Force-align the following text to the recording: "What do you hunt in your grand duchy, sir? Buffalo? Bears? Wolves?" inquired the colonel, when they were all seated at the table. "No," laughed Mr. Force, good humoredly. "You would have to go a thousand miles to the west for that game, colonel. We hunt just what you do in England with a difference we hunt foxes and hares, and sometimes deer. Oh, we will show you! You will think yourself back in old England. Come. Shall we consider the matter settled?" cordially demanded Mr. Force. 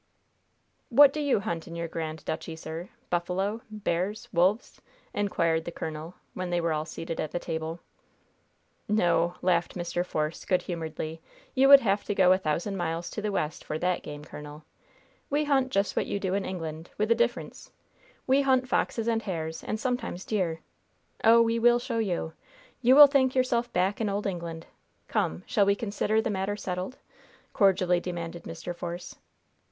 "What 0.89 1.13
do 1.13 1.19
you 1.19 1.41
hunt 1.41 1.67
in 1.67 1.75
your 1.75 1.87
grand 1.87 2.25
duchy, 2.25 2.55
sir? 2.55 2.89
Buffalo? 3.11 3.61
Bears? 3.69 4.27
Wolves?" 4.33 4.81
inquired 5.13 5.63
the 5.63 5.71
colonel, 5.71 6.15
when 6.33 6.49
they 6.49 6.59
were 6.59 6.73
all 6.73 6.85
seated 6.85 7.19
at 7.19 7.29
the 7.29 7.37
table. 7.37 7.79
"No," 8.89 9.35
laughed 9.43 9.75
Mr. 9.75 10.03
Force, 10.03 10.43
good 10.43 10.63
humoredly. 10.63 11.21
"You 11.53 11.67
would 11.67 11.81
have 11.81 12.03
to 12.05 12.15
go 12.15 12.31
a 12.31 12.39
thousand 12.39 12.77
miles 12.77 13.11
to 13.11 13.21
the 13.21 13.31
west 13.31 13.63
for 13.63 13.77
that 13.77 14.01
game, 14.01 14.25
colonel. 14.25 14.63
We 15.29 15.43
hunt 15.43 15.69
just 15.71 15.95
what 15.95 16.07
you 16.07 16.19
do 16.19 16.33
in 16.33 16.45
England 16.45 16.89
with 16.97 17.11
a 17.11 17.15
difference 17.15 17.71
we 18.25 18.41
hunt 18.41 18.67
foxes 18.67 19.07
and 19.07 19.21
hares, 19.21 19.63
and 19.63 19.79
sometimes 19.79 20.25
deer. 20.25 20.61
Oh, 21.23 21.43
we 21.43 21.59
will 21.59 21.77
show 21.77 21.99
you! 21.99 22.33
You 22.81 22.95
will 22.95 23.05
think 23.05 23.35
yourself 23.35 23.71
back 23.71 24.01
in 24.01 24.09
old 24.09 24.25
England. 24.25 24.65
Come. 25.07 25.43
Shall 25.45 25.67
we 25.67 25.75
consider 25.75 26.23
the 26.23 26.31
matter 26.31 26.55
settled?" 26.55 26.97
cordially 27.53 27.99
demanded 27.99 28.45
Mr. 28.45 28.75
Force. 28.75 29.17